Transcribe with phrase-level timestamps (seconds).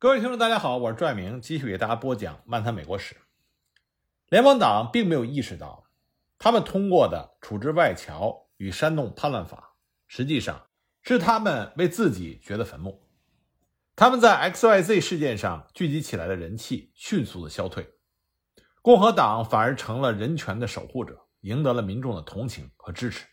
[0.00, 3.14] 各位听众，大家好，我是拽明，继续给大家播讲《漫谈美国史》。
[4.30, 5.84] 联邦党并没有意识到，
[6.38, 9.74] 他们通过的处置外侨与煽动叛乱法，
[10.08, 10.68] 实际上
[11.02, 13.06] 是他们为自己掘的坟墓。
[13.94, 17.86] 他们在 XYZ 事件上聚集起来的人气迅速的消退，
[18.80, 23.26] 共和党反而成了人权的守护者，赢得了民众的同情和支持。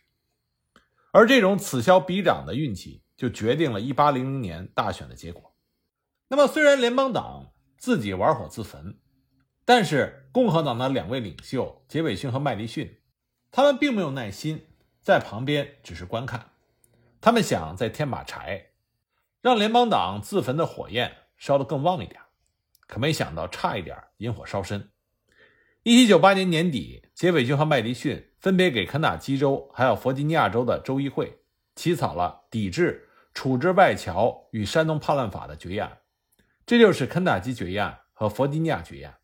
[1.14, 5.54] 而这种此消彼长的运气，就决定了1800年大选的结果。
[6.30, 8.98] 那么，虽然联邦党自己玩火自焚，
[9.64, 13.00] 但是共和党的两位领袖杰斐逊和麦迪逊，
[13.50, 14.68] 他们并没有耐心
[15.02, 16.52] 在旁边只是观看，
[17.22, 18.72] 他们想再添把柴，
[19.42, 22.20] 让联邦党自焚的火焰烧得更旺一点。
[22.88, 24.90] 可没想到，差一点引火烧身。
[25.84, 31.40] 1798年年底，杰斐逊和麦迪逊分别给肯塔基州还有弗吉尼亚州的州议会
[31.76, 35.98] 起草了抵制处置外侨与煽动叛乱法的决议案。
[36.68, 39.18] 这就是肯塔基决议案和弗吉尼亚决议案。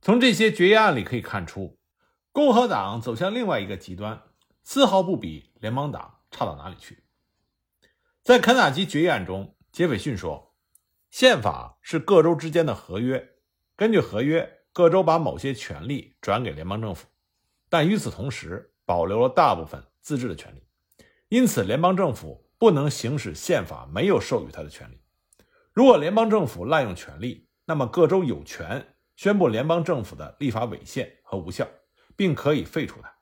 [0.00, 1.78] 从这些决议案里可以看出，
[2.32, 4.22] 共和党走向另外一个极端，
[4.62, 7.04] 丝毫不比联邦党差到哪里去。
[8.22, 10.54] 在肯塔基决议案中，杰斐逊说
[11.12, 13.34] ：“宪法是各州之间的合约，
[13.76, 17.06] 根据合约，各州把某些权利转给联邦政府，
[17.68, 20.66] 但与此同时保留了大部分自治的权利。
[21.28, 24.98] 因此，联邦政府不能行使宪法没有授予他的权利。”
[25.76, 31.68] 如果联邦政府滥用权力，那么各州有权宣布联邦政府的立法违宪和无效，
[32.16, 33.14] 并可以废除它。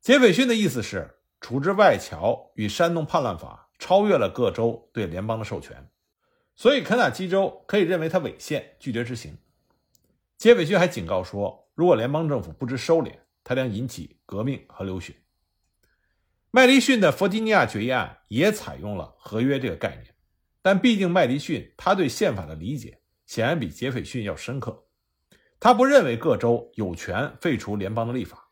[0.00, 5.90] 杰斐逊的意思是，处置外侨与煽动叛乱法超越了各州对联邦的授权，
[6.56, 9.36] 所以肯塔基州可以认为它违宪，拒绝执行。
[10.38, 15.14] 杰斐逊还警告说，如果联邦政府不知收敛，它将引起革命和流血。
[16.50, 20.13] 麦迪逊的弗吉尼亚决议案也采用了合约这个概念。
[20.64, 24.86] 但毕竟麦迪逊他对宪法的理解显然比杰斐逊要深刻，
[25.60, 28.48] 他不认为各州有权废除联邦的立法，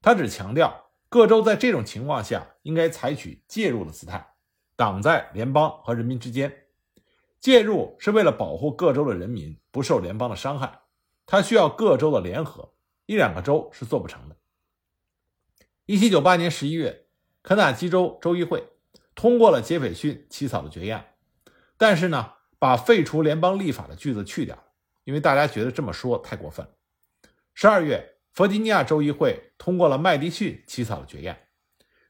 [0.00, 4.26] 他只强调各州在这种情况下应该采取介入的姿态，
[4.74, 6.50] 挡在联邦和人民之间。
[7.38, 10.80] 介入是为了保护各州的人民不受联邦的伤害，
[11.26, 12.72] 他需要各州的联合，
[13.04, 14.36] 一两个州是做不成的。
[15.84, 17.04] 一七九八年十一月，
[17.42, 18.66] 肯塔基州州议会
[19.14, 21.04] 通过了杰斐逊起草的决议案。
[21.80, 24.66] 但是呢，把废除联邦立法的句子去掉，
[25.04, 26.72] 因为大家觉得这么说太过分了。
[27.54, 31.40] 十二月，弗吉尼亚州议会通过了麦迪逊起草的决议案，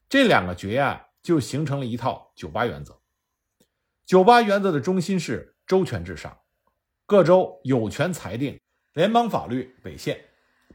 [0.09, 2.99] 这两个决议案就形成了一套九八原则。
[4.05, 6.37] 九八原则的中心是州权至上，
[7.05, 8.59] 各州有权裁定
[8.91, 10.21] 联邦法律违宪，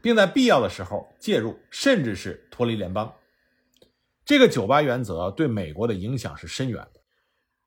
[0.01, 3.13] 并在必要的时候介入，甚至是脱离联邦。
[4.25, 7.01] 这个九八原则对美国的影响是深远的。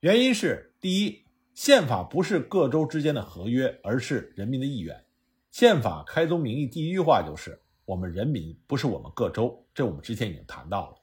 [0.01, 5.05] 原因是，第一，宪法不是各州之间的合约，而是人民的意愿。
[5.51, 10.97] 宪法开宗明义第一句话就是“我们人民不是我们各州”，这我们之前已经谈到了。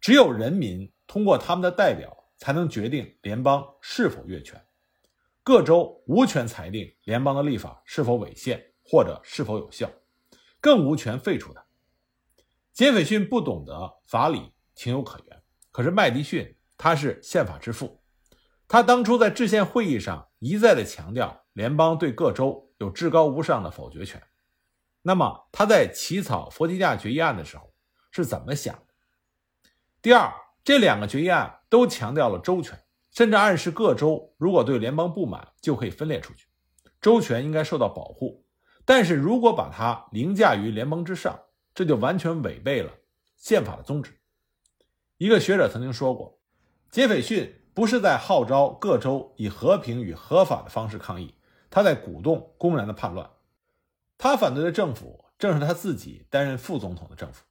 [0.00, 4.60] 只有人民通过他们的代表，才能决定联邦是否越权。
[5.44, 9.88] 各州无权裁定联邦的立法是否违宪或者是否有效，
[10.60, 11.64] 更无权废除它。
[12.72, 15.42] 杰斐逊不懂得法理，情有可原。
[15.70, 18.00] 可是麦迪逊他是宪法之父。
[18.68, 24.20] 他当初在制宪会议上一再的强调，联邦对各州有至高无上的否决权。
[25.02, 27.72] 那么他在起草弗吉尼亚决议案的时候
[28.10, 28.82] 是怎么想的？
[30.02, 30.32] 第二，
[30.64, 32.76] 这两个决议案都强调了州权，
[33.12, 36.48] 甚至暗示各州如果对联邦不满就可以分裂出去，
[37.00, 38.44] 州权应该受到保护。
[38.84, 41.38] 但是如果把它凌驾于联邦之上，
[41.72, 42.92] 这就完全违背了
[43.36, 44.18] 宪法的宗旨。
[45.18, 46.40] 一个学者曾经说过，
[46.90, 47.62] 杰斐逊。
[47.76, 51.34] 不是在号召各州以和平与合法的方式抗议，
[51.68, 53.28] 他在鼓动公然的叛乱。
[54.16, 57.44] 他反对的政府正是他自己担任副总统的政府。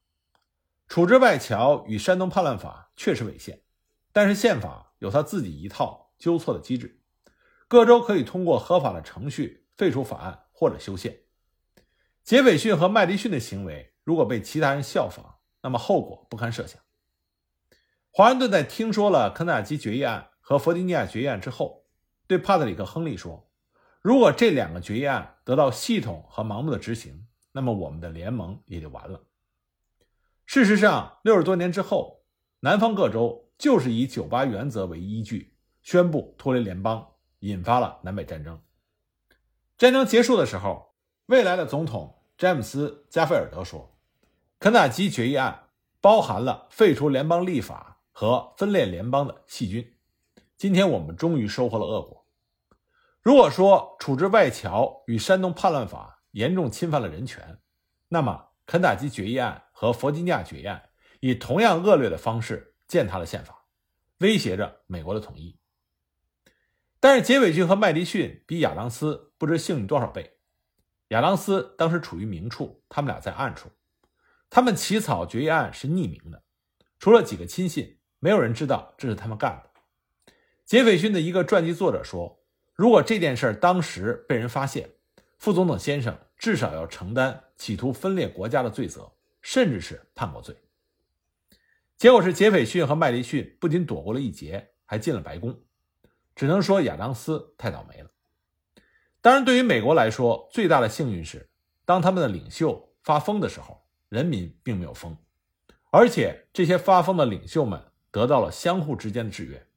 [0.88, 3.62] 处置外侨与煽动叛乱法确实违宪，
[4.12, 7.00] 但是宪法有他自己一套纠错的机制，
[7.68, 11.16] 各州可以通过合法的程序废除法案或者修宪。
[12.24, 16.82] 杰斐逊和麦迪逊的行为如果被其他人效仿，那么后果不堪设想。
[18.18, 21.84] 华盛顿在听说了肯塔基决议案和弗吉尼亚决议案之后，
[22.28, 23.52] 对帕特里克·亨利说
[24.02, 29.22] ：“如果这两个决议案得到系统和盲目的执行，那么我们的联盟也就完了。”
[30.48, 32.24] 事实上，六十多年之后，
[32.62, 37.06] 南方各州就是以九八原则为依据，宣布脱离联邦，
[37.40, 38.58] 引发了南北战争。
[39.78, 40.96] 战争结束的时候，
[41.26, 43.94] 未来的总统詹姆斯·加菲尔德说
[44.58, 45.68] ：“肯塔基决议案
[46.00, 49.94] 包含了废除联邦立法。”和分裂联邦的细菌，
[50.56, 52.26] 今天我们终于收获了恶果。
[53.22, 57.60] 如果说处置外侨与煽动叛乱法严重侵犯了人权，
[58.08, 63.66] 那么肯塔基决议案和弗吉尼亚决议案以同样恶劣的方式践踏了宪法，
[64.20, 65.60] 威胁着美国的统一。
[67.02, 70.38] 但是杰斐逊和麦迪逊比亚当斯不知幸运多少倍。
[71.10, 73.72] 亚当斯当时处于明处，他们俩在暗处。
[74.50, 76.44] 他们起草决议案是匿名的，
[76.98, 80.34] 除了几个亲信，没有人知道这是他们干的。
[80.66, 82.40] 杰斐逊的一个传记作者说
[82.74, 84.90] ：“如果这件事当时被人发现，
[85.38, 89.12] 副总统先生至少要承担企图分裂国家的罪责，
[89.44, 90.56] 甚至是叛国罪。”
[91.98, 95.62] 结果是杰斐逊和麦迪逊不仅躲过了一劫，还进了白宫。
[96.36, 98.10] 只能说亚当斯太倒霉了。
[99.22, 101.48] 当然，对于美国来说，最大的幸运是，
[101.86, 105.16] 当他们的领袖发疯的时候，人民并没有疯，
[105.92, 107.80] 而且这些发疯的领袖们
[108.16, 109.68] 得到了相互之间的制约。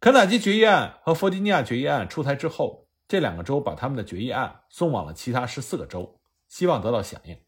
[0.00, 7.38] 肯塔基决议案和弗吉尼亚决议案出台之后，这两个州把他们的决议案送往了其他十四个州，希望得到响应。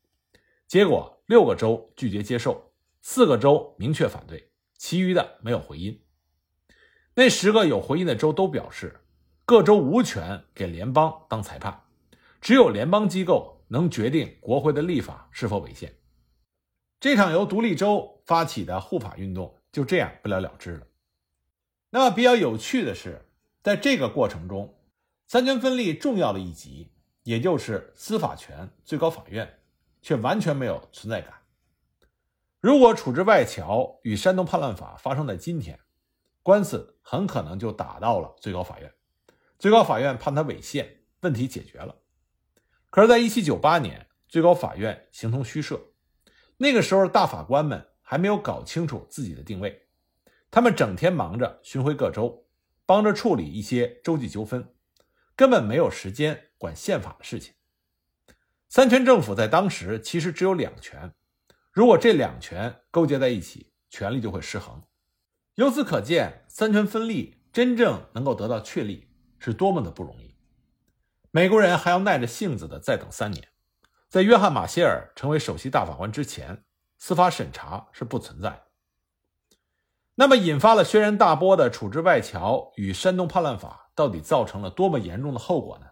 [0.67, 5.99] 结果，六个州拒绝接受，四个州明确反对，其余的没有回音。
[7.15, 9.01] 那十个有回音的州都表示，
[9.47, 11.85] 各州无权给联邦当裁判，
[12.43, 15.95] 只有联邦机构能决定国会的立法是否违宪。
[17.01, 20.87] 这场由独立州发起的护法运动就这样不了了之了。
[21.91, 23.29] 那么比较有趣的是，
[23.63, 24.79] 在这个过程中，
[25.27, 29.61] 三权分立重要的一级，也就是司法权最高法院，
[30.01, 31.35] 却完全没有存在感。
[32.61, 35.81] 如果处置外侨与山东叛乱法发生在今天，
[36.43, 38.93] 官司很可能就打到了最高法院，
[39.59, 41.97] 最高法院判他违宪，问题解决了。
[42.91, 45.81] 可是，在一七九八年，最高法院形同虚设。
[46.57, 49.87] 那个时候，大法官们还没有搞清楚自己的定位，
[50.51, 52.45] 他们整天忙着巡回各州，
[52.85, 54.75] 帮着处理一些州际纠纷，
[55.37, 57.55] 根本没有时间管宪法的事情。
[58.69, 61.15] 三权政府在当时其实只有两权，
[61.71, 64.83] 如果这两权勾结在一起，权力就会失衡。
[65.55, 69.07] 由此可见，三权分立真正能够得到确立
[69.39, 70.35] 是多么的不容易。
[71.31, 73.51] 美国人还要耐着性子的再等三年，
[74.09, 76.65] 在约翰·马歇尔成为首席大法官之前，
[77.01, 78.67] 司法审查是不存在。
[80.17, 85.87] 那么，引发了轩然大波的处置外侨与山东叛乱法，到底造成了多么严重的后果呢？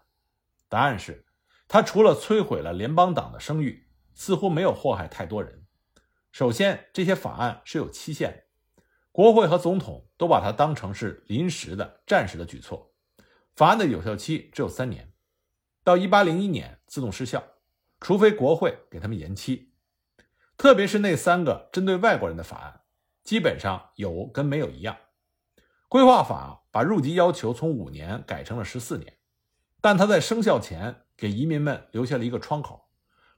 [0.67, 1.25] 答案是，
[1.67, 5.65] 它除了摧毁了联邦党的声誉，似乎没有祸害太多人。
[6.31, 8.43] 首先，这些法案是有期限的。
[9.11, 12.93] 国会和总统都把它当成是临时的、暂时的举措，
[13.55, 15.11] 法案的有效期只有三年，
[15.83, 17.43] 到一八零一年自动失效，
[17.99, 19.73] 除非国会给他们延期。
[20.59, 22.81] 特别是那三个针对外国人的法案，
[23.23, 24.97] 基本上有跟没有一样。
[25.87, 29.19] 规划法把入籍要求从五年改成了十四年，
[29.79, 32.89] 但它在生效前给移民们留下了一个窗口，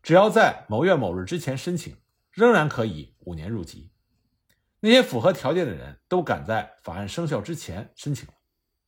[0.01, 1.95] 只要在某月某日之前申请，
[2.31, 3.91] 仍然可以五年入籍。
[4.79, 8.33] 那些符合条件的人都赶在法案生效之前申请了，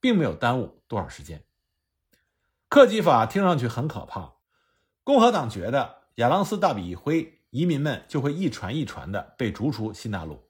[0.01, 1.45] 并没有耽误多少时间。
[2.67, 4.37] 克己法听上去很可怕，
[5.03, 10.49] 共和党觉得亚当斯大笔一挥，移民们就会一传一传的被逐出新大陆。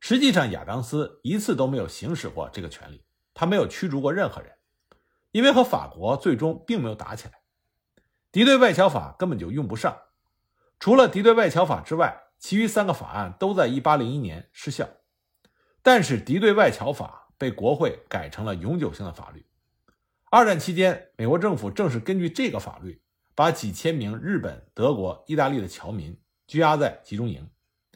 [0.00, 4.50] 实际上，亚当斯一次都没有行使过这个权利，他没有驱逐过任何人，
[5.32, 7.34] 因为和法国最终并没有打起来。
[8.32, 9.96] 敌对外侨法根本就用不上，
[10.78, 12.24] 除了敌对外侨法之外。
[12.42, 14.88] 其余三个法案都在1801年失效，
[15.82, 19.44] 但是敌对外侨法被国会改成了永久性的法律。
[20.30, 23.02] 二战期间，美国政府正是根据这个法律，
[23.34, 26.18] 把几千名日本、德国、意大利的侨民
[26.50, 27.48] 拘押在集中营，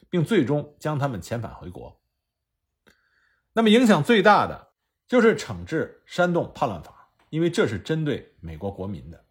[0.09, 1.99] 并最终将他们遣返回国。
[3.51, 4.69] 那么，影响最大的
[5.09, 9.25] 就是惩治煽动叛乱法，因为这是针对美国国民的。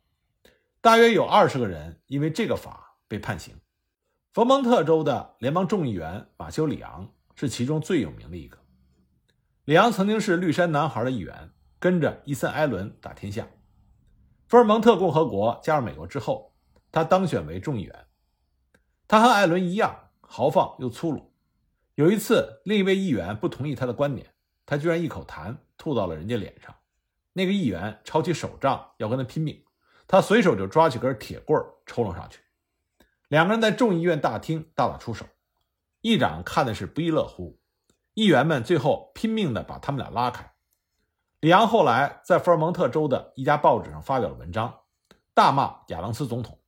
[0.83, 3.59] 大约有二十个人因为这个法被判刑。
[4.35, 8.59] 佛蒙特州的联邦众议员马修·里昂是其中最有名的一个。
[9.65, 13.49] 里昂曾经是绿衫男孩的一员，跟着伊森·艾伦打天下。
[14.49, 16.55] 福尔蒙特共和国加入美国之后，
[16.93, 18.07] 他当选为众议员。
[19.07, 21.33] 他和艾伦一样豪放又粗鲁。
[21.95, 24.35] 有一次，另一位议员不同意他的观点，
[24.67, 26.75] 他居然一口痰吐到了人家脸上。
[27.33, 29.65] 那个议员抄起手杖要跟他拼命，
[30.07, 32.41] 他随手就抓起根铁棍抽了上去。
[33.29, 35.27] 两个人在众议院大厅大打出手，
[36.01, 37.59] 议长看的是不亦乐乎，
[38.15, 40.53] 议员们最后拼命的把他们俩拉开。
[41.41, 44.81] 里昂后来在福尔蒙特州的一家报纸上发表了文章，
[45.35, 46.59] 大骂亚当斯总统，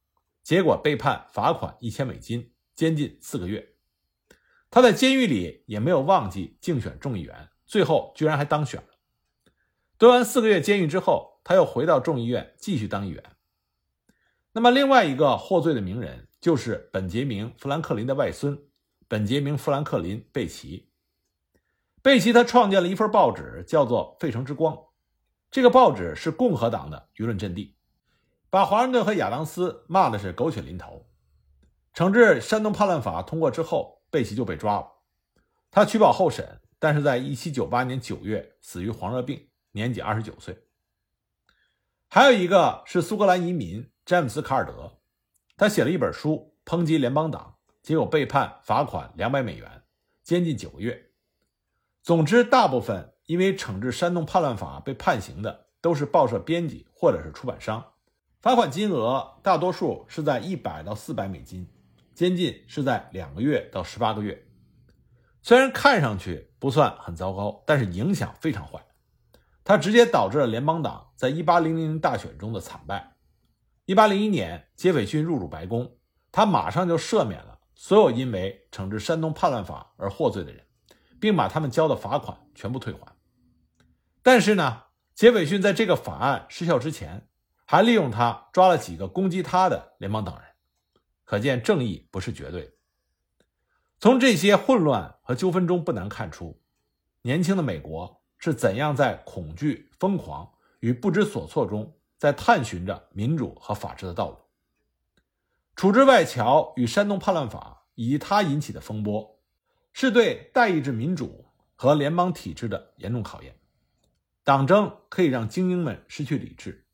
[0.46, 3.74] 结果被判罚款一千美金，监禁四个月。
[4.70, 8.86] 他在监狱里也没有忘记竞选众议员，最后居然还当选了。
[9.98, 13.20] 蹲完四个月监狱之后，他又回到众议院继续当议员。
[14.52, 18.56] 那么，另外一个获罪的名人就是本杰明·富兰克林的外孙
[19.08, 20.92] 本杰明·富兰克林·贝奇。
[22.02, 24.72] 贝奇他创建了一份报纸，叫做《费城之光》。
[25.50, 27.75] 这个报纸是共和党的舆论阵地，
[28.56, 31.04] 把华盛顿和亚当斯骂的是狗血淋头。
[31.92, 34.92] 惩治煽动叛乱法通过之后，贝奇就被抓了。
[35.70, 40.64] 他取保候审，但是在1798年9月死于黄热病，年仅29岁。
[42.08, 45.00] 还有一个是苏格兰移民詹姆斯·卡尔德，
[45.58, 49.82] 他写了一本书抨击联邦党，结果被判罚款200美元，
[50.22, 51.10] 监禁九个月。
[52.02, 57.92] 总之，大部分因为惩治煽动叛乱法被判刑的都是报社编辑或者是出版商，
[58.46, 61.68] 罚款金额大多数是在一百到四百美金，
[62.14, 64.40] 监禁是在两个月到十八个月。
[65.42, 68.86] 虽然看上去不算很糟糕，但是影响非常坏，
[69.64, 73.16] 它直接导致了联邦党在一八零零大选中的惨败。
[73.84, 75.96] 一八零一年，杰斐逊入主白宫，
[76.30, 80.64] 他马上就赦免了所有因为惩治山东叛乱法而获罪的人。
[81.18, 83.12] 并把他们交的罚款全部退还。
[84.22, 84.84] 但是呢，
[85.16, 87.26] 杰斐逊在这个法案失效之前，
[87.66, 90.46] 还利用他抓了几个攻击他的联邦党人。
[91.24, 92.72] 可见正义不是绝对。
[93.98, 96.62] 从这些混乱和纠纷中，不难看出，
[97.20, 104.38] 年轻的美国是怎样在恐惧、疯狂与不知所措中，在探寻着民主和法治的道路。
[105.74, 109.34] 处置外侨与煽动叛乱法以及它引起的风波。
[109.98, 113.58] 是对代议制民主和联邦体制的严重考验。
[114.44, 116.85] 党争可以让精英们失去理智，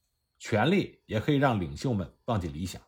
[0.42, 2.82] 权力也可以让领袖们忘记理想。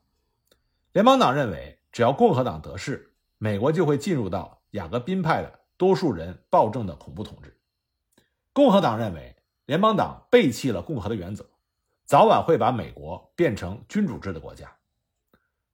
[0.90, 7.56] 联邦党认为，只要共和党得势，美国就会进入到雅各宾派的多数人暴政的恐怖统治。
[8.52, 11.48] 共和党认为，联邦党背弃了共和的原则，
[12.04, 14.76] 早晚会把美国变成君主制的国家。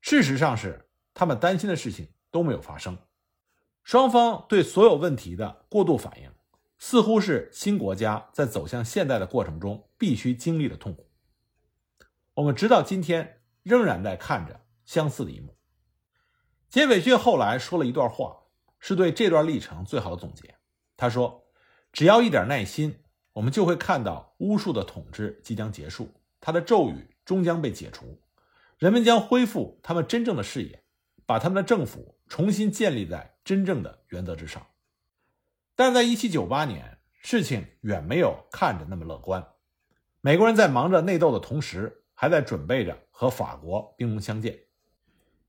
[0.02, 2.98] 事实上是，他们担心的事情都没有发生。
[3.84, 6.30] 双方对所有问题的过度反应，
[6.76, 11.06] 似乎是新国家在走向现代的过程中必须经历的痛苦。
[12.40, 15.58] 我们直到今天仍然在看着相似的一幕。
[16.70, 18.34] 杰斐逊后来说了一段话，
[18.78, 20.54] 是对这段历程最好的总结。
[20.96, 21.44] 他说
[21.92, 23.04] ：“只要一点耐心，
[23.34, 26.08] 我们就会看到巫术的统治即将结束，
[26.40, 28.18] 他的咒语终将被解除，
[28.78, 30.82] 人们将恢复他们真正的视野，
[31.26, 34.64] 把他们的政府重新建立在。”真正的原则之上，
[35.74, 39.44] 但在一七九八年，事情远没有看着那么乐观。
[40.20, 44.54] 美国人在忙着内斗的同时，还在准备着和法国兵戎相见。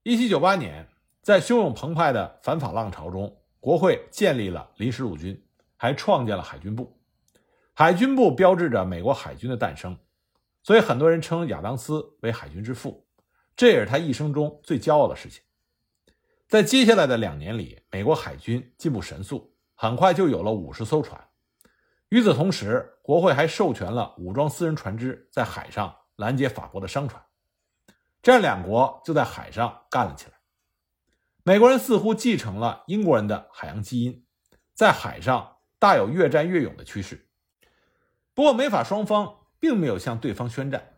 [0.03, 0.87] 一七九八年，
[1.21, 5.37] 在汹涌澎湃的反法浪潮中，国会建立了临时陆军，
[5.75, 6.97] 还创建了海军部。
[7.73, 9.97] 海军部标志着美国海军的诞生，
[10.63, 13.05] 所以很多人称亚当斯为海军之父，
[13.53, 15.43] 这也是他一生中最骄傲的事情。
[16.47, 21.21] 在接下来的两年里，美国海军进步神速，很快就有了五十艘船。
[22.07, 27.21] 与此同时，国会还授权了武装私人船只在海上拦截法国的商船，
[28.21, 30.33] 这样两国就在海上干了起来。
[31.43, 34.23] 美国人似乎继承了英国人的海洋基因，
[34.73, 37.27] 在海上大有越战越勇的趋势。
[38.33, 40.93] 不过，美法双方并没有向对方宣战，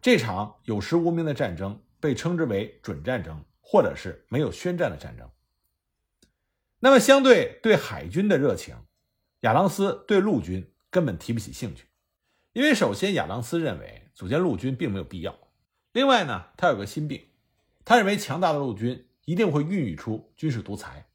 [0.00, 3.44] 这场有实无名的战争被称之为准战争。
[3.64, 5.30] 或者是没有宣战的战争。
[6.80, 8.76] 那么，相对对海军的热情，
[9.40, 11.86] 亚当斯对陆军根本提不起兴趣，
[12.52, 15.38] 因为首先亚当斯认为组建陆军并没有必要，
[15.92, 17.26] 另外呢，他有个心病，
[17.84, 21.06] 他认为强大的陆军一定会孕育出军事独裁。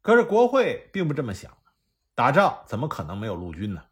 [0.00, 1.56] 可是国会并不这么想，
[2.14, 3.84] 打仗怎么可能没有陆军呢？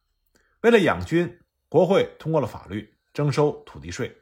[0.62, 4.16] 为了养军，国会通过了法律征收土地税，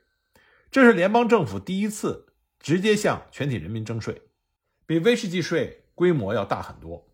[0.71, 2.26] 这是联邦政府第一次。
[2.61, 4.21] 直接向全体人民征税，
[4.85, 7.09] 比威士忌税规模要大很多。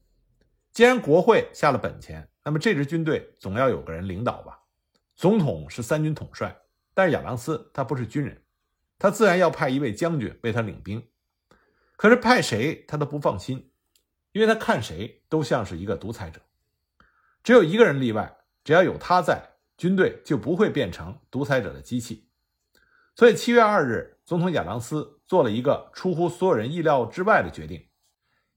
[0.72, 4.60] 既然国会下了本钱，那么这支军队总要有个人领导吧？
[5.14, 6.56] 总统是三军统帅，
[6.94, 8.42] 但是亚当斯他不是军人，
[8.98, 11.06] 他自然要派一位将军为他领兵。
[11.96, 13.70] 可是派谁他都不放心，
[14.32, 16.40] 因为他看谁都像是一个独裁者。
[17.42, 22.28] 只有一个人例外，只要有他在，军队就不会变成独裁者的机器。
[23.14, 27.88] 所以七月二日，总统亚当斯做了一个出乎所有人意料之外的决定，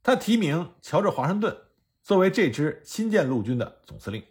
[0.02, 1.56] 他提名乔治·华盛顿
[2.02, 4.24] 作为这支新建陆军的总司令。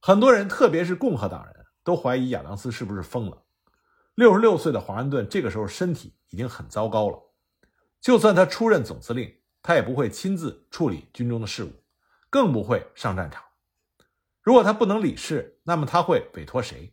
[0.00, 3.42] 很多人，特别是共和党人都怀疑亚当斯是不是疯了。
[4.14, 7.18] 六十六岁的华盛顿这个时候身体已经很糟糕了，
[8.00, 11.72] 就算他出任总司令，他也不会亲自处理军中的事务，
[12.28, 13.42] 更不会上战场。
[14.42, 16.92] 如果他不能理事，那么他会委托谁？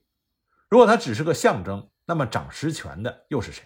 [0.70, 3.66] 如果他只是个象征，那么掌实权的又是谁？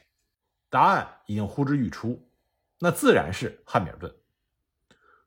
[0.70, 2.30] 答案已经呼之欲出，
[2.80, 4.16] 那自然是汉密尔顿。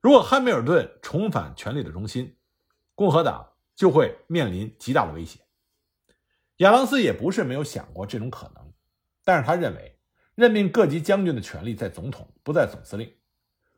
[0.00, 2.36] 如果汉密尔顿重返权力的中心，
[2.94, 5.40] 共和党就会面临极大的威胁。
[6.64, 8.72] 亚当斯也不是没有想过这种可能，
[9.22, 9.98] 但是他认为
[10.34, 13.12] 任命各级将军的权利在总统，不在总司令。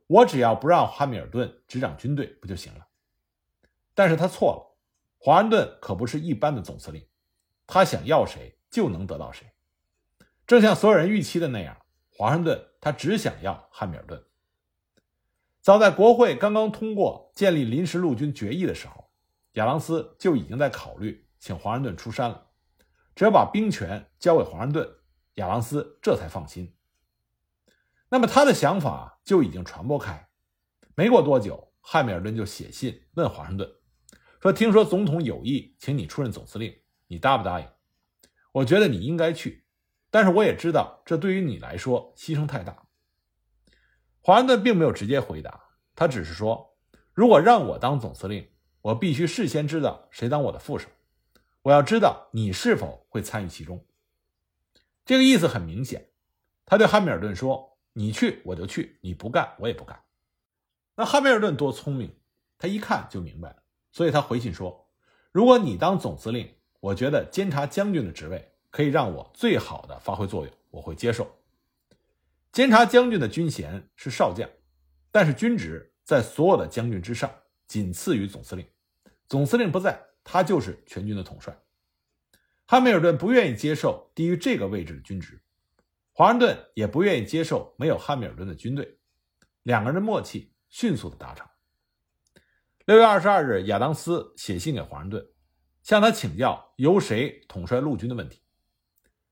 [0.07, 2.87] 我只要不让汉密尔顿执掌军队不就行了？
[3.93, 4.79] 但是他错了，
[5.19, 7.05] 华盛顿可不是一般的总司令，
[7.67, 9.45] 他想要谁就能得到谁。
[10.47, 11.77] 正像所有人预期的那样，
[12.13, 14.23] 华盛顿他只想要汉密尔顿。
[15.61, 19.11] 早在国会刚刚通过建立临时陆军决议的时候，
[19.55, 22.46] 亚当斯就已经在考虑请华盛顿出山了。
[23.17, 24.87] 只要把兵权交给华盛顿，
[25.37, 26.77] 亚当斯这才放心。
[28.11, 30.29] 那么他的想法就已经传播开。
[30.95, 33.69] 没过多久，汉密尔顿就写信问华盛顿，
[34.41, 37.67] 说：“听说总统有意请你出任总司令，你答不答应？
[38.53, 39.65] 我觉得你应该去，
[40.11, 42.87] 但是我也知道这对于你来说牺牲太大。”
[44.21, 45.59] 华盛顿并没有直接回答，
[45.95, 46.77] 他只是说
[47.15, 48.51] ：“如果让我当总司令，
[48.83, 50.89] 我必须事先知道谁当我的副手，
[51.67, 53.85] 我要知道你是否会参与其中。”
[55.05, 56.11] 这个意思很明显，
[56.65, 60.01] 他对汉密尔顿说：“你去我就去，你不干我也不干。”
[60.95, 62.15] 那汉密尔顿多聪明，
[62.57, 63.57] 他一看就明白了，
[63.91, 64.89] 所以他回信说
[65.33, 71.29] ：“如果你当总司令，我觉得监察将军的职位可以让我最好的发挥作用，我会接受。”
[72.53, 74.49] 监察将军的军衔是少将，
[75.11, 77.29] 但是军职在所有的将军之上，
[77.67, 78.65] 仅次于总司令。
[79.29, 81.57] 总司令不在，他就是全军的统帅。
[82.67, 85.41] 汉密尔顿不愿意接受低于这个位置的军职，
[86.13, 88.99] 华盛顿也不愿意接受没有汉密尔顿的军队。
[89.63, 91.47] 两个人的默契迅速的达成。
[92.87, 95.25] 六月二十二日，亚当斯写信给华盛顿，
[95.85, 98.43] 向他请教由谁统帅陆军的问题。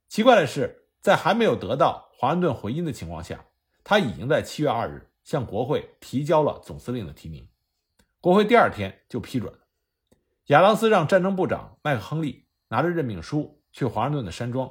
[0.08, 2.09] 奇怪的是，在还没有得到。
[2.16, 3.44] 华盛顿回音的情况下，
[3.83, 7.48] 他已经在七月二日向国会提交了总司令的提名，
[8.20, 9.63] 国会第二天就批准了。
[10.48, 14.70] 亚当斯让战争部长麦克亨利拿着任命书去华盛顿的山庄。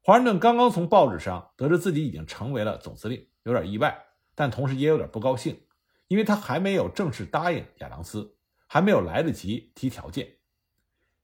[0.00, 5.60] 华盛顿刚刚从报纸上得知自己已经成为了总司令，有点意外，但同时也有点不高兴，
[6.06, 8.36] 因为他还没有正式答应亚当斯，
[8.68, 10.36] 还没有来得及提条件。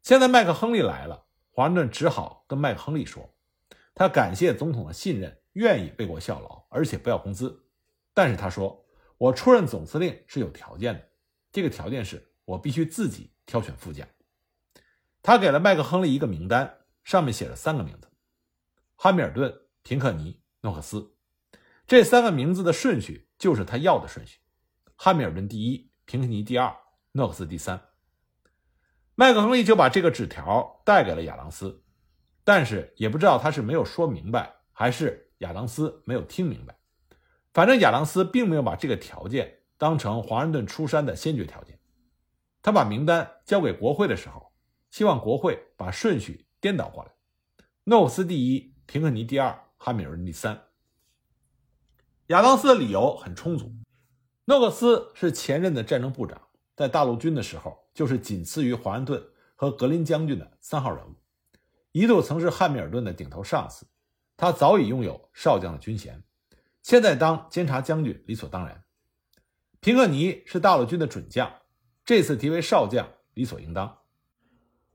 [0.03, 3.31] 现在麦克亨利来了，华盛顿只好跟麦克亨利说。
[3.95, 7.69] 他感谢总统的信任，愿意为国效劳，而且不要工资。
[8.13, 8.85] 但是他说
[9.17, 11.09] ：“我出任总司令是有条件的，
[11.53, 14.07] 这个条件是我必须自己挑选副将。”
[15.23, 18.09] 他给了麦克亨利一个名单，上面写了三个名字：
[18.97, 21.15] 汉密尔顿、平克尼、诺克斯。
[21.87, 24.41] 这三个名字的顺序就是他要的顺序：
[24.97, 26.77] 汉密尔顿第一，平克尼第二，
[27.13, 27.81] 诺克斯第三。
[29.15, 31.83] 麦克亨利就把这个纸条带给了亚当斯。
[32.47, 36.77] 但是也不知道他是没有说明白，还是亚当斯没有听明白。
[37.55, 41.79] 反正亚当斯并没有把这个条件当成华盛顿出山的先决条件。
[42.65, 44.51] 他把名单交给国会的时候，
[44.91, 47.13] 希望国会把顺序颠倒过来：
[47.85, 50.63] 诺克斯第一，平克尼第二，汉密尔顿第三。
[52.29, 53.71] 亚当斯的理由很充足：
[54.47, 56.41] 诺克斯是前任的战争部长，
[56.75, 59.23] 在大陆军的时候就是仅次于华盛顿
[59.55, 61.17] 和格林将军的三号人物。
[61.93, 63.87] 一度曾是汉密尔顿的顶头上司，
[64.39, 66.25] 他早已拥有少将的军衔，
[66.83, 68.83] 现在当监察将军理所当然。
[69.81, 71.61] 平克尼是大陆军的准将，
[72.05, 74.03] 这次提为少将理所应当。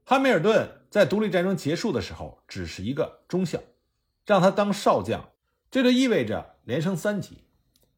[0.03, 3.59] 汉密尔顿在独立战争结束的时候只是一个中校，
[4.25, 5.31] 让他当少将，
[5.69, 7.43] 这就意味着连升三级，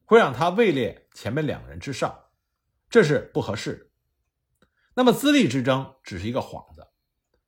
[0.04, 2.24] 会让他位列前面两人之上，
[2.90, 3.86] 这是不合适的。
[4.94, 6.88] 那么资历之争只是一个幌子。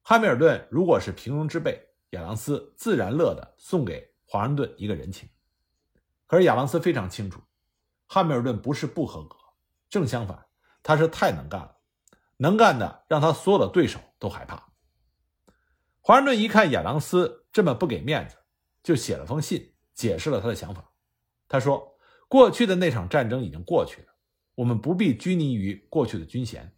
[0.01, 5.29] 汉密尔顿如果是平庸之辈，亚当斯自然乐得送给华盛顿一个人情。
[6.27, 7.43] 可是亚当斯非常清楚，
[8.07, 9.37] 汉密尔顿不是不合格，
[9.91, 10.47] 正相反，
[10.85, 11.79] 他是太能干了，
[12.37, 14.69] 能干的让他所有的对手都害怕。
[16.01, 18.37] 华盛顿一看亚当斯这么不给面子，
[18.85, 20.93] 就写了封信，解释了他的想法。
[21.49, 21.97] 他说
[22.29, 24.09] ：“过去的那场战争已经过去了，
[24.55, 26.73] 我们不必拘泥于过去的军衔。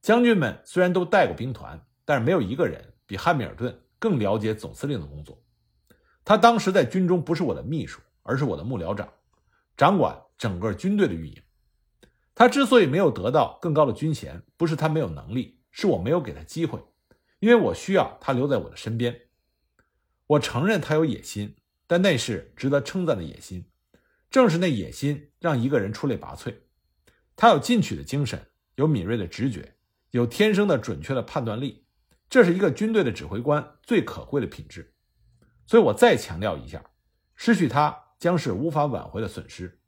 [0.00, 5.40] 将军们虽然都带过兵团。”但是没有一个人比汉密尔顿更了解总司令的工作。
[6.24, 9.08] 他当时在军中不是我的秘书，而是我的幕僚长，
[9.76, 11.40] 掌管整个军队的运营。
[12.40, 16.82] 他之所以没有得到更高的军衔，不是他没有能力，是我没有给他机会，
[17.38, 19.28] 因为我需要他留在我的身边。
[20.26, 21.54] 我承认他有野心，
[21.86, 23.66] 但那是值得称赞的野心。
[24.30, 26.54] 正是那野心让一个人出类拔萃。
[27.36, 29.74] 他有进取的精神，有敏锐的直觉，
[30.12, 31.84] 有天生的准确的判断力。
[32.30, 34.94] 这是一个军队的指挥官最可贵的品质。
[35.66, 36.82] 所以我再强调一下，
[37.36, 39.79] 失去他将是无法挽回的损失。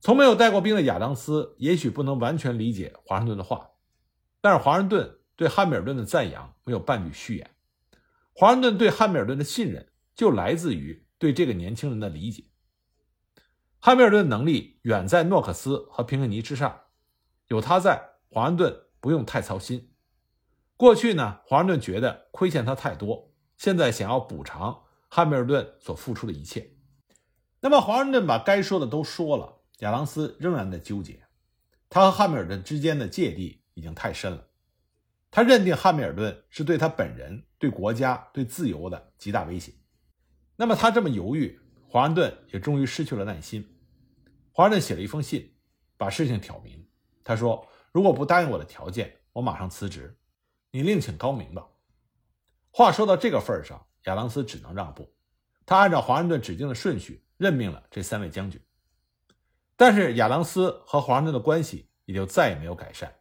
[0.00, 3.70] 从没有带过兵的亚当斯也许不能完全理解华盛顿的话，
[4.40, 7.50] 但是华盛顿对汉密尔顿的赞扬没有半句虚言。
[8.32, 12.44] 华盛顿对汉密尔顿的信任就来自于对这个年轻人的理解。
[13.78, 16.80] 汉密尔顿的能力远在诺克斯和平克尼之上，
[17.48, 19.92] 有他在，华盛顿不用太操心。
[20.76, 23.32] 过去呢，华盛顿觉得亏欠他太多。
[23.58, 26.72] 现在想要补偿汉密尔顿所付出的一切，
[27.60, 31.22] 那么华盛顿把该说的都说了，亚当斯仍然在纠结。
[31.90, 34.46] 他和汉密尔顿之间的芥蒂已经太深了，
[35.30, 39.72] 他认定汉密尔顿是对他本人、对国家、对自由的极大威胁。
[40.56, 43.76] 那么他这么犹豫，华盛顿也终于失去了耐心。
[44.52, 45.54] 华盛顿写了一封信，
[45.96, 46.86] 把事情挑明。
[47.24, 50.16] 他说：“如果不答应我的条件，我马上辞职，
[50.70, 51.66] 你另请高明吧。”
[52.70, 55.12] 话说到这个份上，亚当斯只能让步。
[55.66, 58.60] 他按照华盛顿指定的顺序任命了这三位将军。
[59.80, 63.14] 但是亚当斯和华盛顿的关系也就再也没有改善。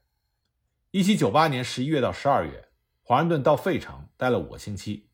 [0.92, 2.68] 1798年11月到12月，
[3.02, 5.08] 华盛顿到费城待了五个星期，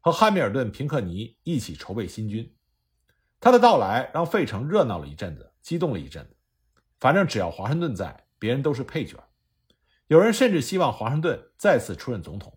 [0.00, 2.54] 和汉密尔顿、平克尼一起筹备新军。
[3.40, 6.36] 他的到来让费城热闹了一阵子，激动了一阵子。
[7.00, 9.18] 反正只要华盛顿在，别人都是配角。
[10.06, 12.56] 有人甚至希望华盛顿再次出任总统。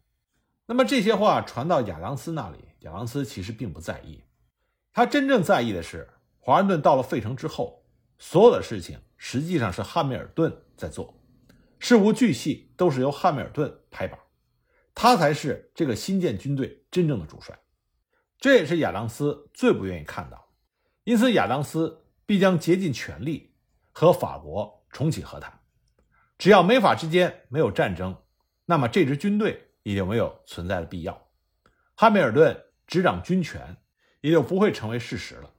[0.67, 4.23] 那么这些话传到亚当斯那里，亚当斯其实并不在意，
[4.93, 7.78] 他真正在意的是华盛顿到了费城之后，
[8.19, 11.19] 所有的事情实际上是汉密尔顿在做，
[11.79, 14.19] 事无巨细都是由汉密尔顿拍板，
[14.93, 17.57] 他才是这个新建军队真正的主帅，
[18.37, 20.51] 这也是亚当斯最不愿意看到，
[21.03, 23.55] 因此亚当斯必将竭尽全力
[23.91, 25.59] 和法国重启和谈，
[26.37, 28.15] 只要美法之间没有战争，
[28.65, 29.65] 那么这支军队。
[29.83, 31.29] 也就没有存在的必要，
[31.95, 33.77] 汉密尔顿执掌军权
[34.19, 35.51] 也就不会成为事实了。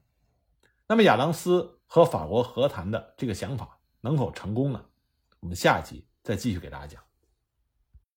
[0.86, 4.80] 那么亚当斯和法国和谈的这个想法能否成功呢？
[5.40, 7.09] 我们下集再继续给大家讲。